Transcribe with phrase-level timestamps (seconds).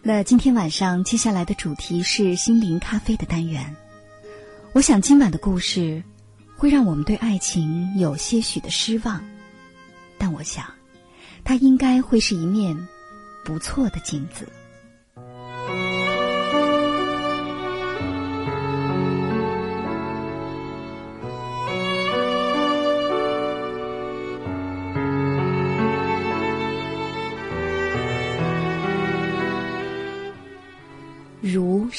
[0.00, 3.74] 那今天晚上接下来的主题是心灵咖啡的单元。
[4.72, 6.02] 我想今晚的故事
[6.56, 9.22] 会让我们对爱情有些许的失望，
[10.16, 10.64] 但我想，
[11.44, 12.76] 它应该会是一面
[13.44, 14.48] 不错的镜子。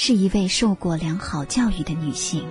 [0.02, 2.42] 是一位受过良好教育的女性，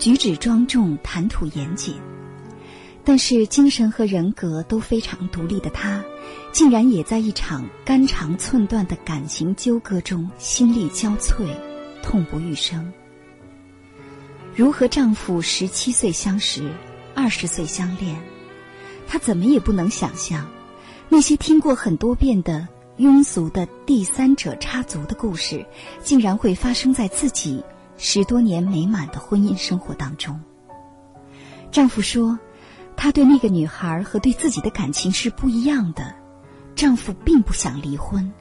[0.00, 1.94] 举止庄重，谈吐严谨，
[3.04, 6.02] 但是精神和人格都非常独立的她，
[6.50, 11.46] 竟然也在一场肝肠寸断的感情纠葛中心力交瘁，
[12.02, 12.92] 痛不欲生。
[14.56, 16.68] 如和丈夫十七岁相识，
[17.14, 18.20] 二十岁相恋，
[19.06, 20.44] 她怎么也不能想象，
[21.08, 22.66] 那些听过很多遍的。
[23.02, 25.66] 庸俗的第三者插足的故事，
[26.02, 27.62] 竟然会发生在自己
[27.98, 30.40] 十多年美满的婚姻生活当中。
[31.70, 32.38] 丈夫说，
[32.96, 36.14] 他对那个女孩和对自己的感情是不一样的。
[36.74, 38.32] 丈夫并不想离婚，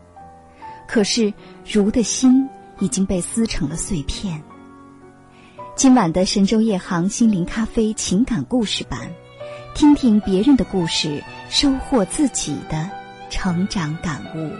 [0.87, 1.33] 可是
[1.69, 2.47] 如的心
[2.79, 4.41] 已经被撕成了碎片。
[5.75, 9.11] 今晚的神州夜航心灵咖啡情感故事版，
[9.75, 13.00] 听听别人的故事，收获自己的。
[13.31, 14.51] 成长感悟。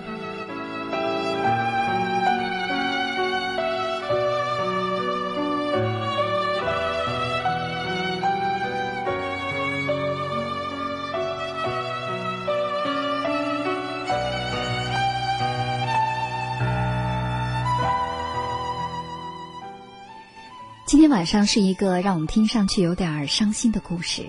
[20.87, 24.23] 今天晚上是一个让我们听上去有点伤心的故事，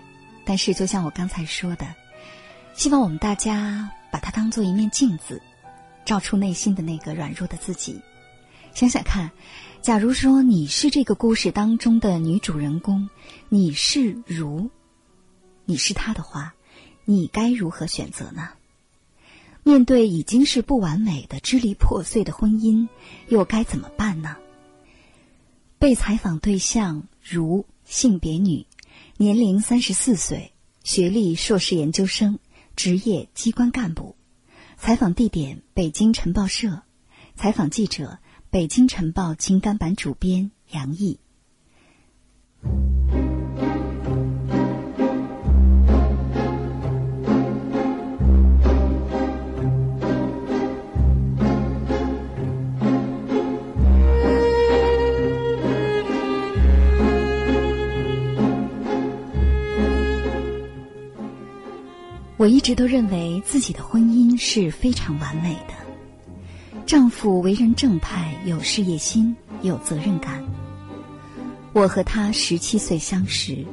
[0.44, 1.86] 但是就像我刚才说的，
[2.74, 3.88] 希望我们大家。
[4.12, 5.42] 把它当做一面镜子，
[6.04, 8.00] 照出内心的那个软弱的自己。
[8.74, 9.30] 想想看，
[9.80, 13.08] 假如说你是这个故事当中的女主人公，
[13.48, 14.70] 你是如，
[15.64, 16.54] 你是他的话，
[17.06, 18.50] 你该如何选择呢？
[19.62, 22.88] 面对已经是不完美的、支离破碎的婚姻，
[23.28, 24.36] 又该怎么办呢？
[25.78, 28.66] 被采访对象如性别女，
[29.16, 30.52] 年龄三十四岁，
[30.84, 32.38] 学历硕士研究生。
[32.76, 34.16] 职业机关干部，
[34.76, 36.82] 采访地点北京晨报社，
[37.34, 38.18] 采访记者
[38.50, 41.20] 北京晨报情感版主编杨毅。
[62.42, 65.74] 我一直都认为自己的婚姻是非常完美的，
[66.84, 69.32] 丈夫为人正派，有事业心，
[69.62, 70.42] 有责任感。
[71.72, 73.64] 我和他十七岁相识，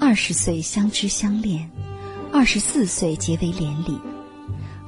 [0.00, 1.70] 二十岁相知相恋，
[2.32, 4.00] 二十四岁结为连理，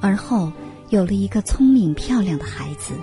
[0.01, 0.51] 而后
[0.89, 2.95] 有了一个聪明漂亮的孩子。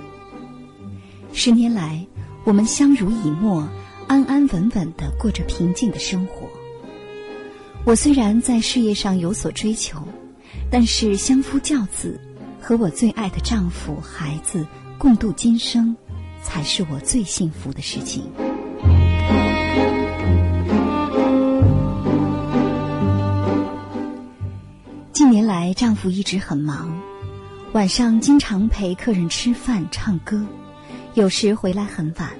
[1.33, 2.05] 十年来，
[2.43, 3.65] 我们相濡以沫，
[4.09, 6.49] 安安稳稳的过着平静的生活。
[7.85, 10.03] 我虽然在事业上有所追求，
[10.71, 12.21] 但是相夫教子，
[12.61, 14.67] 和我最爱的丈夫、孩子
[14.99, 15.97] 共度今生，
[16.43, 18.25] 才是我最幸福的事情。
[25.13, 27.01] 近年来，丈夫一直很忙，
[27.73, 30.45] 晚上经常陪客人吃饭、唱歌，
[31.15, 32.31] 有时回来很晚。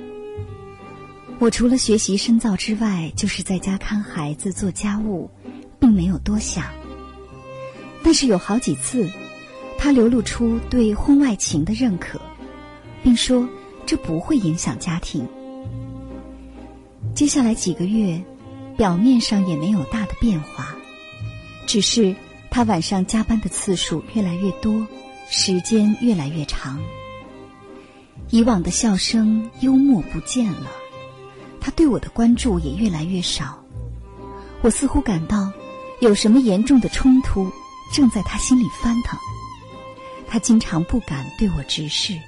[1.39, 5.31] 我除了学习深造之外，就是在家看孩子、做家务。
[5.79, 6.65] 并没有多想，
[8.07, 9.11] 但是有好几次，
[9.77, 12.21] 他流露出对婚外情的认可，
[13.03, 13.45] 并说
[13.85, 15.27] 这不会影响家庭。
[17.17, 18.23] 接下来几个月，
[18.77, 20.77] 表面上也没有大的变化，
[21.67, 22.15] 只是
[22.49, 24.87] 他晚上加班的次数越来越多，
[25.29, 26.81] 时间越来越长，
[28.31, 30.71] 以往的笑声、幽默不见了，
[31.61, 33.61] 他对我的关注也越来越少，
[34.63, 35.51] 我似乎感到。
[36.01, 37.51] 有什么严重的冲突
[37.93, 39.19] 正在他心里翻腾，
[40.27, 42.19] 他经常不敢对我直视。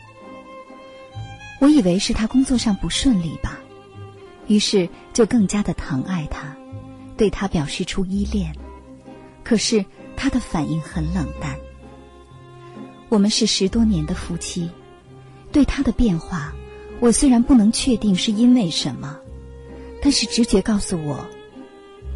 [1.60, 3.58] 我以为是他工作上不顺利吧，
[4.46, 6.56] 于是就更加的疼爱他，
[7.16, 8.54] 对他表示出依恋。
[9.42, 9.84] 可是
[10.16, 11.58] 他的反应很冷淡。
[13.08, 14.70] 我们是十多年的夫妻，
[15.50, 16.52] 对他的变化，
[17.00, 19.18] 我虽然不能确定是因为什么，
[20.02, 21.26] 但是直觉告诉我，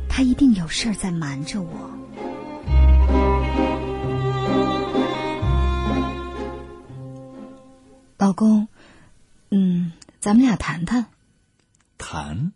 [0.08, 1.90] 他一定有事儿在瞒着我。
[8.22, 8.68] 老公，
[9.50, 9.90] 嗯，
[10.20, 11.06] 咱们俩谈谈。
[11.98, 12.52] 谈，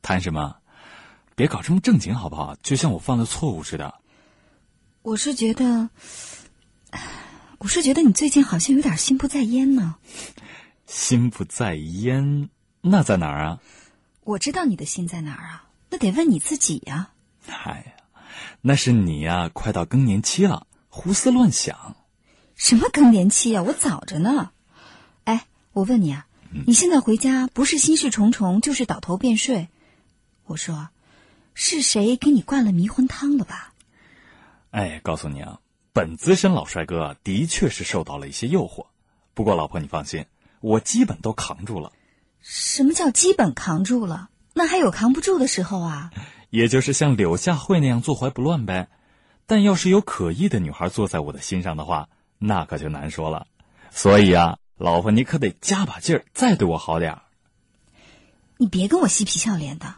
[0.00, 0.56] 谈什么？
[1.34, 2.56] 别搞这么正经好不好？
[2.62, 3.94] 就像我犯了错误似的。
[5.02, 5.90] 我是觉得。
[7.58, 9.96] 我是觉得你最近好像有点心不在焉呢。
[10.86, 12.48] 心不在焉，
[12.80, 13.60] 那在哪儿啊？
[14.24, 17.10] 我知道你的心在哪儿啊，那得问你自己呀。
[17.48, 18.22] 哎呀，
[18.62, 21.96] 那是你呀，快到更年期了，胡思乱想。
[22.54, 23.62] 什么更年期呀？
[23.62, 24.52] 我早着呢。
[25.76, 26.26] 哎，我问你啊，
[26.66, 29.68] 你现在回家不是心事重重，就是倒头便睡。
[30.46, 30.88] 我说，
[31.52, 33.74] 是谁给你灌了迷魂汤了吧？
[34.70, 35.60] 哎，告诉你啊。
[35.92, 38.86] 本资深老帅哥的确是受到了一些诱惑，
[39.34, 40.24] 不过老婆你放心，
[40.60, 41.92] 我基本都扛住了。
[42.40, 44.30] 什么叫基本扛住了？
[44.54, 46.10] 那还有扛不住的时候啊？
[46.48, 48.88] 也就是像柳下惠那样坐怀不乱呗。
[49.44, 52.08] 但要是有可疑的女孩坐在我的心上的话，
[52.38, 53.46] 那可就难说了。
[53.90, 57.22] 所以啊，老婆你可得加把劲儿，再对我好点儿。
[58.58, 59.96] 你别跟我嬉皮笑脸的。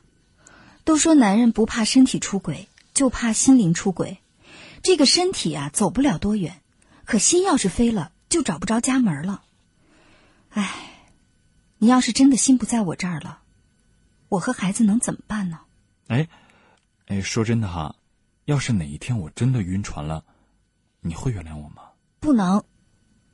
[0.85, 4.19] 都说男人不怕身体出轨，就怕心灵出轨。
[4.83, 6.63] 这个身体啊，走不了多远，
[7.05, 9.43] 可心要是飞了，就找不着家门了。
[10.51, 10.73] 唉，
[11.77, 13.41] 你要是真的心不在我这儿了，
[14.31, 15.61] 我和孩子能怎么办呢？
[16.07, 16.29] 哎，
[17.07, 17.97] 哎，说真的哈，
[18.47, 20.25] 要是哪一天我真的晕船了，
[21.01, 21.83] 你会原谅我吗？
[22.21, 22.65] 不能，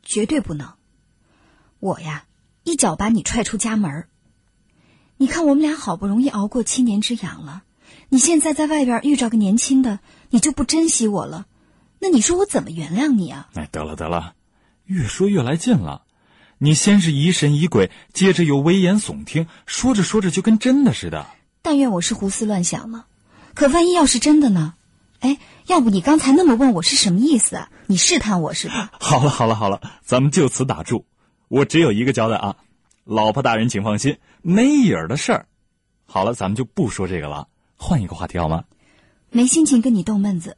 [0.02, 0.74] 绝对不能。
[1.84, 2.24] 我呀，
[2.62, 4.06] 一脚把你踹出家门。
[5.18, 7.62] 你看，我们俩好不容易熬过七年之痒了。
[8.08, 9.98] 你现在在外边遇着个年轻的，
[10.30, 11.44] 你就不珍惜我了，
[11.98, 13.50] 那你说我怎么原谅你啊？
[13.52, 14.32] 哎，得了得了，
[14.86, 16.04] 越说越来劲了。
[16.56, 21.26] 你先是疑神疑鬼，接着又危言耸听，说着说着就跟真的似的。
[21.60, 23.04] 但愿我是胡思乱想呢，
[23.52, 24.72] 可万一要是真的呢？
[25.20, 25.36] 哎，
[25.66, 27.70] 要不你刚才那么问我是什么意思啊？
[27.88, 28.90] 你试探我是吧？
[28.98, 31.04] 好了好了好了，咱们就此打住。
[31.54, 32.56] 我只有一个交代啊，
[33.04, 35.46] 老婆大人请放心，没影儿的事儿。
[36.04, 37.46] 好了，咱们就不说这个了。
[37.76, 38.64] 换一个话题好吗？
[39.30, 40.56] 没心情跟你逗闷子，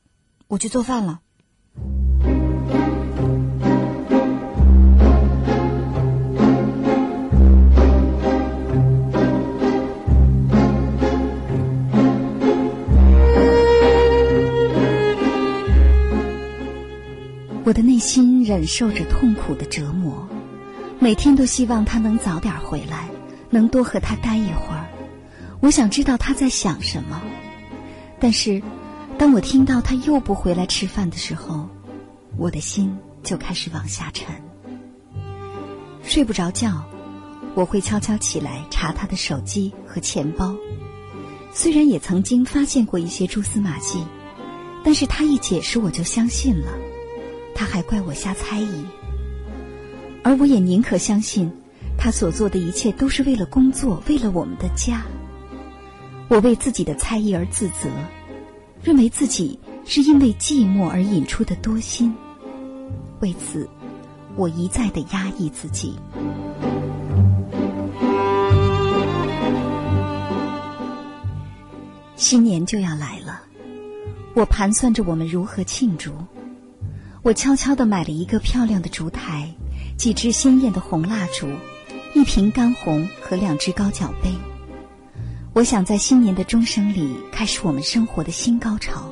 [0.48, 1.20] 我去做饭了。
[17.64, 20.26] 我的内心忍受着痛苦的折磨，
[20.98, 23.08] 每天都希望他能早点回来，
[23.50, 24.87] 能多和他待一会儿。
[25.60, 27.22] 我想知道他在想什么，
[28.19, 28.62] 但是
[29.19, 31.69] 当我听到他又不回来吃饭的时候，
[32.37, 34.26] 我的心就开始往下沉。
[36.02, 36.82] 睡不着觉，
[37.54, 40.54] 我会悄悄起来查他的手机和钱包。
[41.52, 44.04] 虽然也曾经发现过一些蛛丝马迹，
[44.84, 46.72] 但是他一解释我就相信了，
[47.54, 48.84] 他还怪我瞎猜疑，
[50.26, 51.49] 而我也宁可相信
[51.96, 55.06] 他所做的一切都是为了工作，为了我们的家。
[56.26, 57.88] 我为自己的猜疑而自责，
[58.83, 62.12] 认为自己是因为寂寞而引出的多心。
[63.21, 63.68] 为此，
[64.35, 65.95] 我一再的压抑自己。
[72.16, 73.42] 新年就要来了，
[74.35, 76.11] 我盘算着我们如何庆祝。
[77.23, 79.54] 我悄悄的买了一个漂亮的烛台，
[79.97, 81.49] 几支鲜艳的红蜡烛，
[82.15, 84.35] 一瓶干红和两只高脚杯。
[85.55, 89.11] 我想在新年的钟声里开始我们生活的新高潮，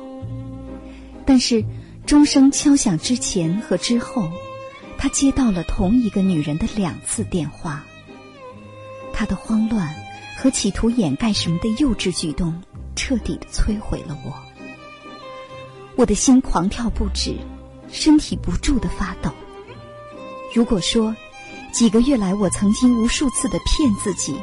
[1.25, 1.65] 但是
[2.05, 4.29] 钟声敲响之前和之后，
[4.95, 7.83] 他接到了同一个女人的两次电话。
[9.11, 9.95] 他的慌乱
[10.37, 12.61] 和企图掩盖什么的幼稚举动，
[12.95, 14.31] 彻底的摧毁了我。
[15.95, 17.33] 我的心狂跳不止，
[17.91, 19.31] 身体不住的发抖。
[20.55, 21.13] 如果说
[21.73, 24.33] 几个月来我曾经无数次的骗自己，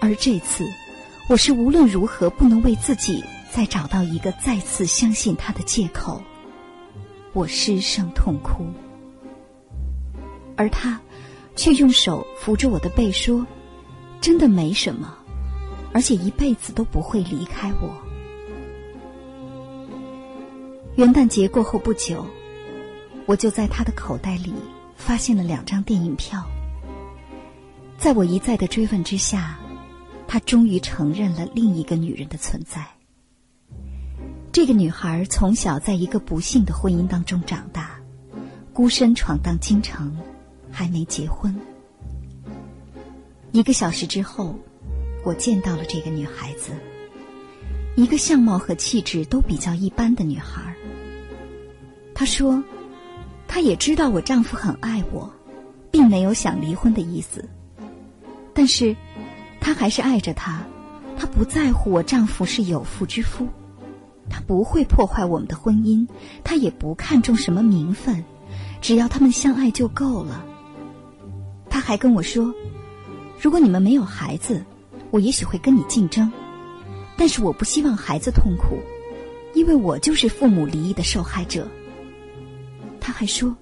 [0.00, 0.66] 而这次。
[1.28, 6.22] 我是无论如何不能为自己再找到一个再次相信他的借口，
[7.34, 8.64] 我失声痛哭，
[10.56, 10.98] 而他
[11.54, 13.46] 却用手扶着我的背说
[14.22, 15.14] ：“真的没什么，
[15.92, 17.94] 而且一辈子都不会离开我。”
[20.96, 22.24] 元旦节过后不久，
[23.26, 24.54] 我就在他的口袋里
[24.98, 26.44] 发现了两张电影票。
[27.96, 29.58] 在我一再的追问之下，
[30.26, 32.86] 他终于承认了另一个女人的存在。
[34.52, 37.98] 这个女孩从小在一个不幸的婚姻当中长大，
[38.72, 40.14] 孤身闯荡京城，
[40.70, 41.54] 还没结婚。
[43.52, 44.54] 一个小时之后，
[45.24, 46.72] 我见到了这个女孩子，
[47.96, 50.74] 一个相貌和气质都比较一般的女孩。
[52.14, 52.62] 她说，
[53.58, 55.28] 她也知道我丈夫很爱我，
[55.90, 57.44] 并没有想离婚的意思，
[58.54, 58.94] 但是，
[59.60, 60.62] 她还是爱着他。
[61.16, 63.48] 她不在乎我丈夫是有妇之夫，
[64.30, 66.06] 她不会破坏我们的婚姻，
[66.44, 68.24] 她也不看重什么名分，
[68.80, 70.44] 只要他们相爱就够了。
[71.68, 72.54] 她还跟我说。
[73.40, 74.64] 如果你们没有孩子，
[75.10, 76.30] 我也许会跟你竞争，
[77.16, 78.78] 但是我不希望孩子痛苦，
[79.52, 81.66] 因为我就是父母离异的受害者。
[83.08, 83.56] 他还说：“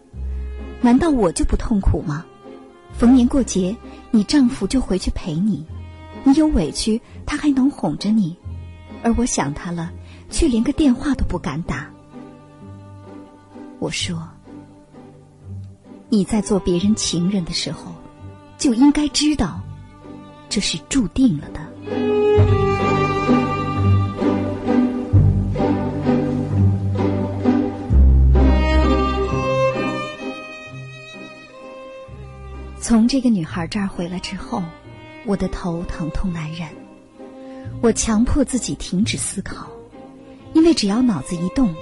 [0.82, 2.26] 难道我就不痛苦吗？
[2.92, 3.76] 逢年过节，
[4.10, 5.64] 你丈夫就回去陪你，
[6.24, 8.36] 你有委屈，他还能哄着你，
[9.04, 9.92] 而我想他了，
[10.30, 11.88] 却连个电话都不敢打。”
[13.78, 14.20] 我说
[16.10, 17.94] ：“你在做别人情人的时候，
[18.58, 19.62] 就应该知道。”
[20.50, 22.75] 这是注定了的。
[32.86, 34.62] 从这个女孩这儿回来之后，
[35.24, 36.68] 我的头疼痛难忍。
[37.82, 39.68] 我强迫自己停止思考，
[40.52, 41.74] 因为只要脑子一动，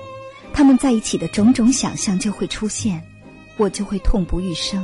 [0.54, 3.02] 他们在一起的种种想象就会出现，
[3.58, 4.82] 我就会痛不欲生。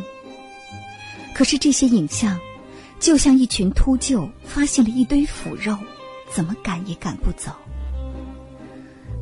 [1.35, 2.39] 可是这些影像。
[2.99, 5.75] 就像一群秃鹫发现了一堆腐肉，
[6.31, 7.51] 怎么赶也赶不走。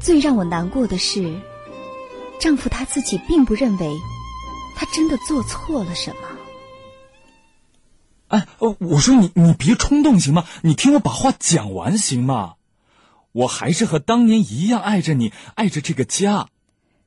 [0.01, 1.33] 最让我难过的是，
[2.41, 3.97] 丈夫他自己并不认为
[4.75, 6.28] 他真的做错了什么。
[8.29, 10.47] 哎，我说你，你别冲动行吗？
[10.63, 12.55] 你听我把话讲完行吗？
[13.33, 16.49] 我还是和当年一样爱着你，爱着这个家，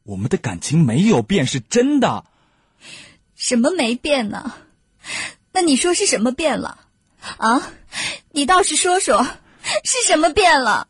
[0.04, 2.26] 我们的感情没有变，是真的。
[3.36, 4.54] 什么没变呢？
[5.52, 6.80] 那你说是什么变了？
[7.38, 7.72] 啊，
[8.32, 9.24] 你倒是说说，
[9.84, 10.88] 是什么变了？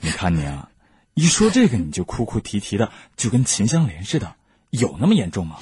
[0.00, 0.70] 你看你啊，
[1.14, 4.34] 一说这个你就哭哭啼啼的，就跟秦香莲似的，
[4.70, 5.58] 有那么严重吗？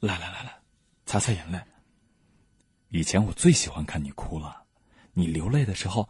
[0.00, 0.56] 来来来来，
[1.06, 1.60] 擦擦眼泪。
[2.96, 4.62] 以前我最喜欢看你哭了，
[5.12, 6.08] 你流泪的时候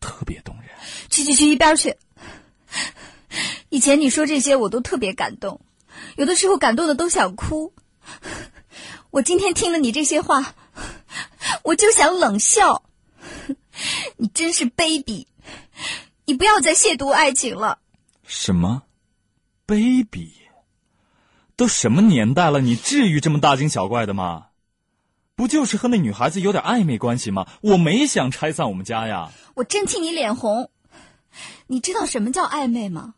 [0.00, 0.68] 特别动人。
[1.08, 1.96] 去去去一边去！
[3.70, 5.58] 以前你说这些我都特别感动，
[6.16, 7.72] 有的时候感动的都想哭。
[9.10, 10.54] 我今天听了你这些话。
[11.62, 12.82] 我就想冷笑，
[14.16, 15.26] 你真是卑鄙！
[16.26, 17.78] 你不要再亵渎爱情了。
[18.24, 18.82] 什么？
[19.66, 20.28] 卑鄙？
[21.56, 24.45] 都什么年代了，你至于这么大惊小怪的吗？
[25.36, 27.46] 不就是和那女孩子有点暧昧关系吗？
[27.60, 29.30] 我没想拆散我们家呀。
[29.54, 30.70] 我真替你脸红。
[31.66, 33.12] 你知道什么叫暧昧吗？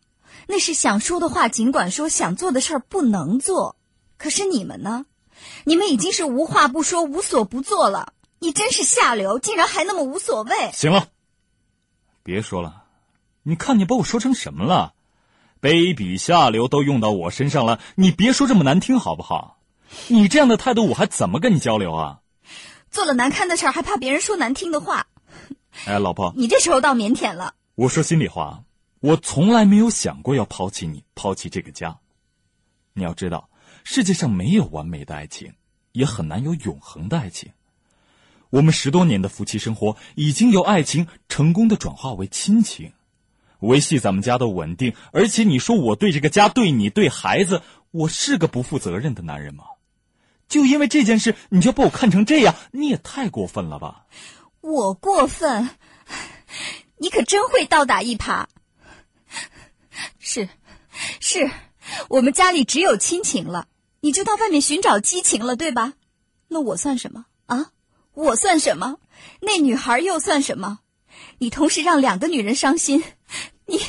[0.48, 3.76] 那是想说的话尽管说，想做的事儿不能做。
[4.16, 5.06] 可是你们呢？
[5.62, 8.14] 你们已经是无话不说、无所不做了。
[8.40, 10.72] 你真是下流，竟然还那么无所谓。
[10.72, 11.06] 行了，
[12.24, 12.82] 别说了。
[13.44, 14.94] 你看你把我说成什么了？
[15.60, 19.57] 卑鄙下流都用到我身上了，你别说这么难听好不好？
[20.08, 22.20] 你这样的态度，我还怎么跟你交流啊？
[22.90, 25.06] 做了难堪的事儿，还怕别人说难听的话？
[25.86, 27.54] 哎，老婆，你这时候倒腼腆了。
[27.74, 28.64] 我说心里话，
[29.00, 31.98] 我从来没有想过要抛弃你，抛弃这个家。
[32.94, 33.48] 你要知道，
[33.84, 35.52] 世界上没有完美的爱情，
[35.92, 37.52] 也很难有永恒的爱情。
[38.50, 42.92] 我们十多年的夫妻生活，已经由爱情成功的转化为亲情，
[43.60, 44.94] 维系咱们家的稳定。
[45.12, 49.64] 而且你说我对这个家、对你、对孩子，我是个不负责任的男人吗？
[50.48, 54.06] 就因为这件事，你就把我看成这样，你也太过分了吧？
[54.60, 55.70] 我过分？
[56.96, 58.46] 你可真会倒打一耙。
[60.18, 60.48] 是，
[61.20, 61.50] 是，
[62.08, 63.68] 我们家里只有亲情了，
[64.00, 65.92] 你就到外面寻找激情了，对吧？
[66.48, 67.70] 那我算什么啊？
[68.14, 68.96] 我算什么？
[69.40, 70.80] 那女孩又算什么？
[71.38, 73.04] 你同时让两个女人伤心，
[73.66, 73.80] 你，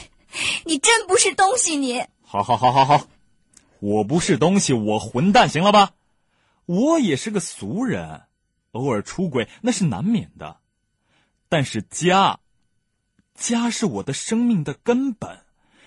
[0.66, 1.75] 你真不是东西！
[1.78, 3.08] 你，好好好好好，
[3.80, 5.92] 我不是东西，我混蛋，行了吧？
[6.70, 8.28] 我也是个俗人，
[8.74, 10.60] 偶尔出轨那是难免的，
[11.50, 12.40] 但是家，
[13.34, 15.40] 家是我的生命的根本，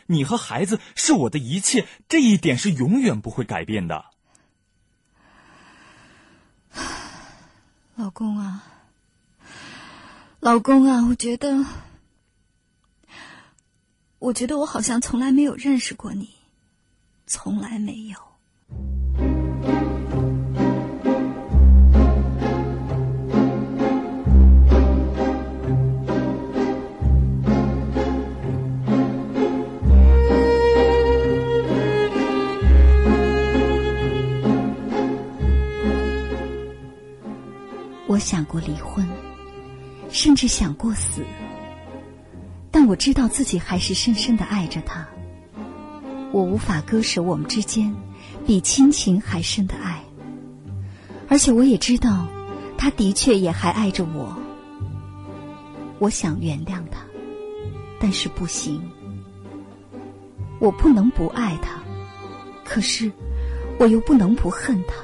[0.07, 4.07] 你和孩子是我的一切，这一点是永远不会改变的。
[7.95, 8.65] 老公啊，
[10.41, 11.65] 老公啊，我觉得，
[14.19, 16.29] 我觉得我好像从来没有认识过你，
[17.25, 18.32] 从来没有。
[38.23, 39.07] 想过离婚，
[40.09, 41.23] 甚至想过死，
[42.71, 45.07] 但我知道自己还是深深的爱着他。
[46.31, 47.95] 我无法割舍我们之间
[48.47, 50.03] 比亲情还深的爱，
[51.29, 52.27] 而且我也知道，
[52.79, 54.35] 他的确也还爱着我。
[55.99, 57.03] 我想原谅他，
[58.01, 58.81] 但是不行。
[60.59, 61.83] 我不能不爱他，
[62.65, 63.11] 可是
[63.79, 64.95] 我又不能不恨他。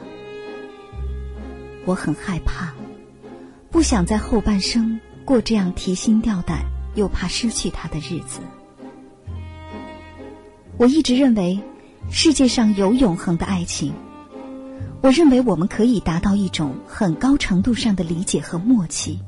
[1.85, 2.73] 我很害怕，
[3.71, 8.41] 不想在后半生过这样提心吊胆又怕失去他的日子。
[10.77, 11.61] 我一直认为，
[12.11, 13.93] 世界上有永恒的爱情。
[15.01, 19.21] 我认为我们可以达到一种很高程度上的理解和默契，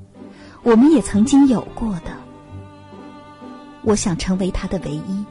[0.63, 2.17] 我们也曾经有过的。
[3.83, 5.25] 我想成为他的唯一。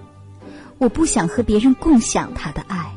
[0.78, 2.89] 我不想和别人共享他的爱。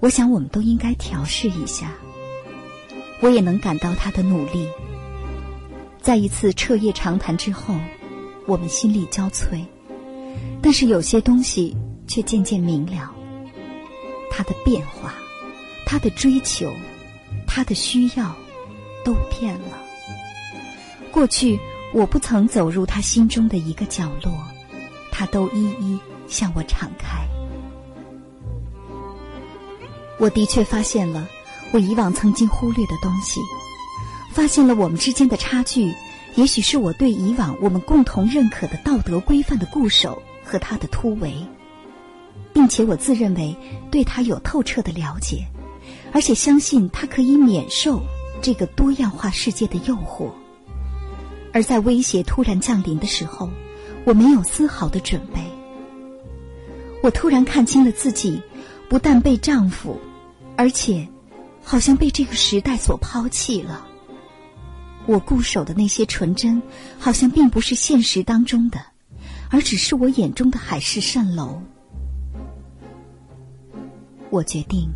[0.00, 1.92] 我想我们都应该调试一下。
[3.20, 4.68] 我也能感到他的努力。
[6.00, 7.74] 在一次彻夜长谈之后，
[8.46, 9.64] 我们心力交瘁，
[10.62, 13.14] 但是有些东西却渐渐明了。
[14.30, 15.14] 他的变化，
[15.86, 16.72] 他的追求，
[17.46, 18.34] 他的需要，
[19.04, 19.78] 都变了。
[21.10, 21.58] 过去。
[21.92, 24.32] 我不曾走入他心中的一个角落，
[25.10, 25.98] 他都一一
[26.28, 27.26] 向我敞开。
[30.16, 31.28] 我的确发现了
[31.72, 33.40] 我以往曾经忽略的东西，
[34.32, 35.94] 发现了我们之间的差距，
[36.34, 41.34] 也许是我对以往我们共同认可的道德规范的固守和他的突围，
[42.52, 43.56] 并且我自认为
[43.90, 45.46] 对他有透彻的了解，
[46.12, 48.02] 而且相信他可以免受
[48.42, 50.30] 这个多样化世界的诱惑。
[51.52, 53.48] 而在威胁突然降临的时候，
[54.04, 55.40] 我没有丝毫的准备。
[57.02, 58.40] 我突然看清了自己，
[58.88, 59.98] 不但被丈夫，
[60.56, 61.08] 而且
[61.62, 63.86] 好像被这个时代所抛弃了。
[65.06, 66.60] 我固守的那些纯真，
[66.98, 68.78] 好像并不是现实当中的，
[69.48, 71.60] 而只是我眼中的海市蜃楼。
[74.30, 74.88] 我决定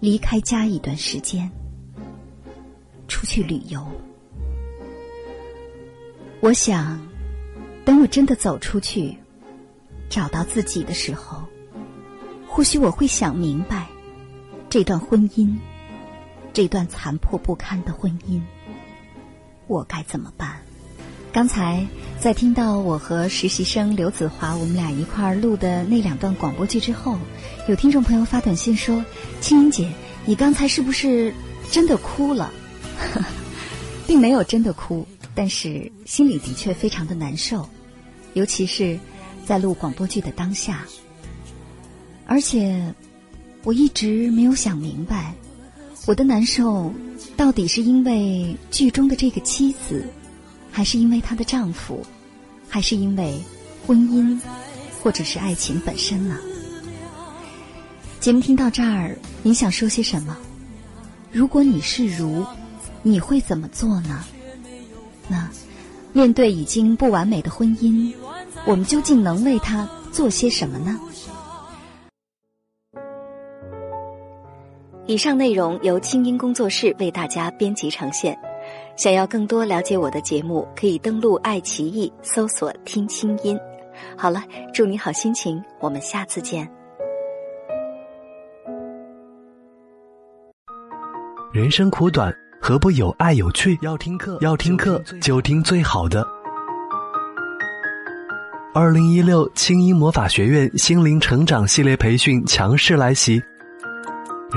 [0.00, 1.50] 离开家一段时间，
[3.08, 3.86] 出去旅游。
[6.40, 6.98] 我想，
[7.84, 9.14] 等我真的走出去，
[10.08, 11.44] 找到自己的时候，
[12.48, 13.86] 或许我会想明白，
[14.70, 15.52] 这段婚姻，
[16.52, 18.40] 这段残破不堪的婚姻，
[19.66, 20.60] 我该怎么办？
[21.32, 21.84] 刚才
[22.20, 27.18] 在听到我和实习生刘子华我们俩一块儿录的那两段广播剧之后，
[27.66, 29.04] 有听众朋友发短信说
[29.42, 29.90] ：“青音姐，
[30.24, 31.34] 你刚才是不是
[31.72, 32.52] 真的哭了？”
[34.06, 35.04] 并没有真的哭。
[35.34, 37.68] 但是心里的确非常的难受，
[38.34, 38.96] 尤其是
[39.44, 40.84] 在录广播剧的当下。
[42.26, 42.94] 而且
[43.62, 45.34] 我一直没有想明白，
[46.06, 46.92] 我的难受
[47.36, 50.04] 到底是因为剧中的这个妻子，
[50.72, 52.04] 还是因为她的丈夫，
[52.68, 53.38] 还是因为
[53.86, 54.40] 婚姻，
[55.02, 56.38] 或者是爱情本身呢？
[58.18, 60.36] 节目听到这儿，你想说些什么？
[61.30, 62.44] 如果你是如，
[63.02, 64.24] 你会怎么做呢？
[65.28, 65.48] 那，
[66.12, 68.12] 面对已经不完美的婚姻，
[68.64, 70.98] 我们究竟能为他做些什么呢？
[75.10, 78.38] 以上内容由清音工作室为大家编辑呈现。
[78.94, 83.58] 想要更多了解我的节目，可以登录爱奇艺搜索“听清音”。
[84.16, 84.40] 好了，
[84.72, 86.70] 祝你好心情，我们下次见。
[91.52, 92.32] 人生苦短。
[92.62, 93.76] 何不有爱有趣？
[93.82, 96.24] 要听课，要听课就听最好的。
[98.72, 103.42] 二零一六青音魔法学院心灵成长系列培训强势来袭。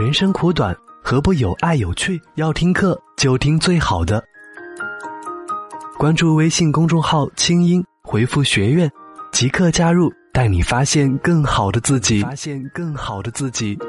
[0.03, 2.21] 人生苦短，何不有爱有趣？
[2.35, 4.21] 要听课就听最好的。
[5.97, 8.91] 关注微信公众号“清音”，回复“学院”，
[9.31, 12.21] 即刻加入，带你发现更好的自己。
[12.21, 13.79] 发现更好的自己。